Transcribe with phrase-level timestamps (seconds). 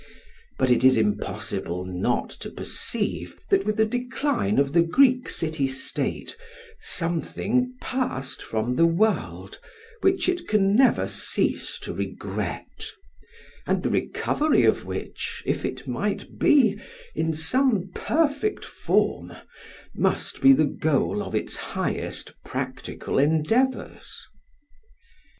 [0.57, 5.67] But it is impossible not to perceive that with the decline of the Greek city
[5.67, 6.35] state
[6.79, 9.59] something passed from the world
[10.01, 12.89] which it can never cease to regret,
[13.67, 16.79] and the recovery of which, if it might be,
[17.13, 19.33] in some more perfect form,
[19.93, 24.25] must be the goal of its highest practical endeavours.